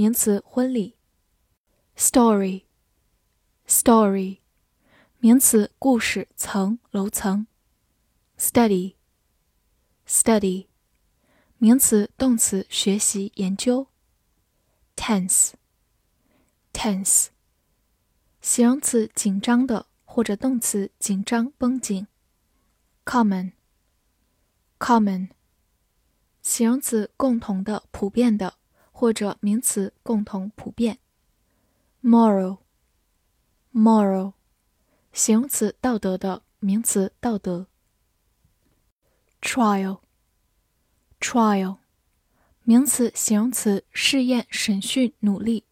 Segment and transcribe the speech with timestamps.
[0.00, 0.96] 名词婚礼
[1.94, 2.62] ，story
[3.66, 4.38] story
[5.18, 7.46] 名词故事层楼层
[8.38, 8.94] ，study
[10.08, 10.68] study
[11.58, 13.88] 名词动词学习研究
[14.96, 15.50] ，tense
[16.72, 17.26] tense
[18.40, 22.06] 形容词紧张的或者动词紧张绷紧
[23.04, 23.52] ，common
[24.78, 25.28] common
[26.40, 28.59] 形容词共同的普遍的。
[29.00, 30.98] 或者名词共同普遍
[32.02, 34.34] ，moral，moral，
[35.14, 37.66] 形容词道德的名词道德。
[39.40, 41.78] trial，trial，
[42.62, 45.64] 名词形容词试验审讯努力。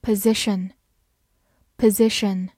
[0.00, 2.48] position，position，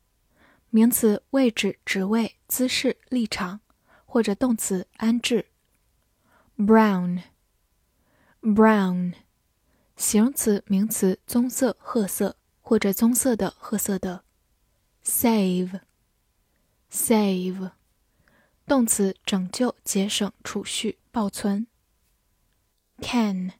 [0.70, 3.58] 名词位置职位姿势立场，
[4.04, 5.48] 或者动词安置。
[6.56, 9.14] brown，brown。
[9.96, 14.24] 形容词、名词，棕色、褐色或者棕色的、褐色的。
[15.02, 15.80] save，save，
[18.66, 21.66] 动词，拯救、节省、储蓄、保存。
[23.00, 23.52] can，can，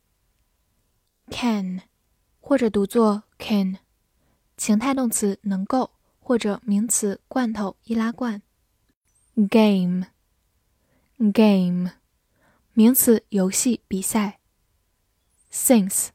[2.40, 3.78] 或者读作 can，
[4.56, 8.42] 情态动词，能够或者名词，罐头、易拉罐。
[9.48, 10.02] game，game，
[12.74, 14.40] 名词，游戏、比赛。
[15.50, 16.08] since。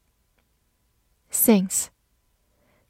[1.31, 1.87] Since，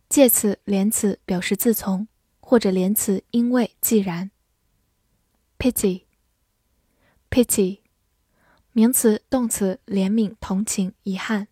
[0.09, 2.07] 介词、连词表示自从，
[2.39, 4.31] 或者连词因为、既然。
[5.59, 7.81] Pity，pity，
[8.71, 11.49] 名词、动词怜悯、同情、遗憾。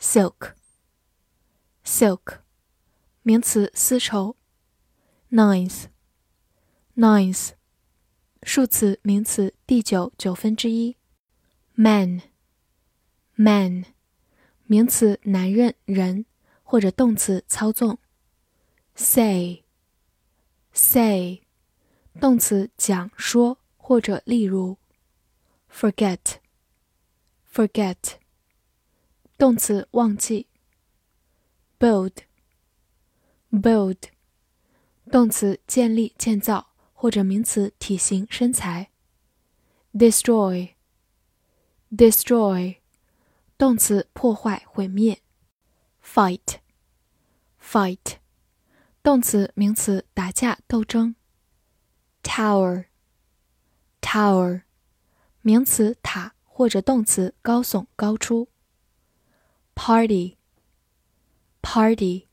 [0.00, 2.40] Silk，silk，
[3.22, 4.36] 名词丝绸。
[5.30, 7.50] Ninth，ninth，
[8.42, 10.96] 数词、名词第九、九分之一。
[11.74, 13.84] Man，man。
[14.67, 16.25] 名词男人、人，
[16.63, 17.97] 或者动词操纵。
[18.95, 19.61] say，say，
[22.19, 24.77] 动词讲说，或者例如。
[25.71, 27.95] forget，forget，
[29.37, 30.45] 动词忘记。
[31.79, 33.97] build，build，
[35.11, 38.91] 动词建立、建造，或者名词体型、身材。
[39.93, 42.77] destroy，destroy。
[43.58, 45.20] 动词破坏、毁灭。
[46.00, 46.58] fight，fight，
[49.02, 51.16] 动词、名词打架、斗争。
[52.22, 54.62] tower，tower，
[55.42, 58.46] 名词塔或者动词高耸、高出。
[59.74, 62.28] party，party，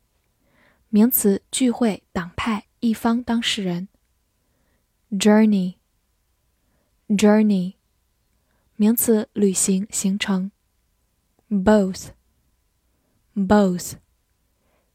[0.89, 3.87] 名词聚会、党派、一方当事人。
[5.11, 7.73] journey，journey，
[8.75, 10.51] 名词旅行、行程。
[11.49, 12.07] Both,
[13.35, 13.93] both，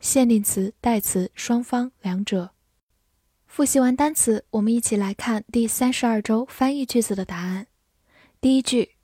[0.00, 2.50] 限定词、代词双方、两者。
[3.46, 7.66] 复习完单词，我们一起来看第三十二周翻译句子的答案。
[8.40, 8.96] 第一句，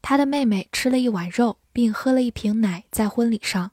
[0.00, 3.72] 他的妹妹吃了一碗肉，并喝了一瓶奶，在婚礼上。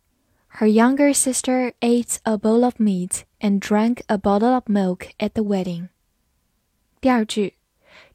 [0.58, 5.30] Her younger sister ate a bowl of meat and drank a bottle of milk at
[5.30, 5.90] the wedding。
[7.02, 7.56] 第二句，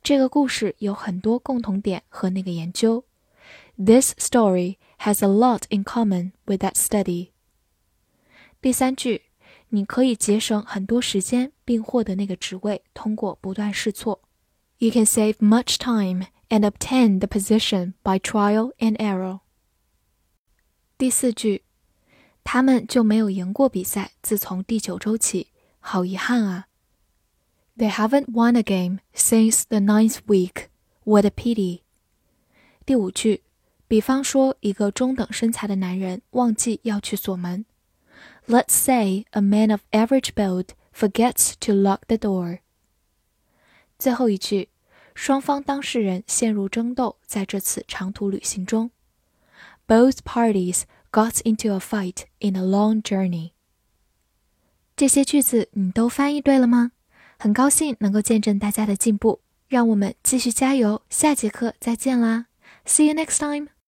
[0.02, 3.04] 这个故事有很多共同点和那个研究。
[3.79, 7.31] This story has a lot in common with that study。
[8.61, 9.23] 第三句，
[9.69, 14.21] 你可以节省很多时间并获得那个职位，通过不断试错。
[14.77, 19.41] You can save much time and obtain the position by trial and error。
[20.97, 21.63] 第四句，
[22.43, 25.47] 他们就没有赢过比赛，自从第九周起，
[25.79, 26.67] 好遗憾啊。
[27.77, 30.67] They haven't won a game since the ninth week.
[31.03, 31.81] What a pity.
[32.85, 33.43] 第五句。
[33.89, 37.65] 比方说，一个中等身材的男人忘记要去锁门。
[38.47, 42.59] Let's say a man of average build forgets to lock the door。
[43.97, 44.69] 最后一句，
[45.13, 48.91] 双方当事人陷入争斗，在这次长途旅行中，
[49.87, 53.51] Both parties got into a fight in a long journey。
[54.95, 56.91] 这些句子你都翻译对了吗？
[57.37, 61.01] 很高兴能够见证大家的进步，让我们继续加油！
[61.09, 62.47] 下节课再见啦！
[62.85, 63.75] See you next time.